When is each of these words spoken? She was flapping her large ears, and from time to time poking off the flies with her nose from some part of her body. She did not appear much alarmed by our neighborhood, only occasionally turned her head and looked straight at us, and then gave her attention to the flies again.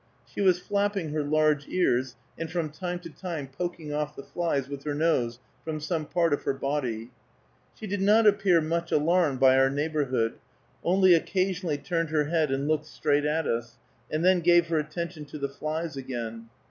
She 0.25 0.41
was 0.41 0.57
flapping 0.59 1.09
her 1.11 1.21
large 1.21 1.67
ears, 1.67 2.15
and 2.35 2.49
from 2.49 2.71
time 2.71 2.97
to 3.01 3.09
time 3.11 3.47
poking 3.47 3.93
off 3.93 4.15
the 4.15 4.23
flies 4.23 4.67
with 4.67 4.81
her 4.83 4.95
nose 4.95 5.37
from 5.63 5.79
some 5.79 6.07
part 6.07 6.33
of 6.33 6.41
her 6.41 6.55
body. 6.55 7.11
She 7.75 7.85
did 7.85 8.01
not 8.01 8.25
appear 8.25 8.61
much 8.61 8.91
alarmed 8.91 9.39
by 9.39 9.59
our 9.59 9.69
neighborhood, 9.69 10.39
only 10.83 11.13
occasionally 11.13 11.77
turned 11.77 12.09
her 12.09 12.23
head 12.23 12.49
and 12.49 12.67
looked 12.67 12.87
straight 12.87 13.25
at 13.25 13.45
us, 13.45 13.77
and 14.09 14.25
then 14.25 14.39
gave 14.39 14.69
her 14.69 14.79
attention 14.79 15.25
to 15.25 15.37
the 15.37 15.49
flies 15.49 15.95
again. 15.95 16.49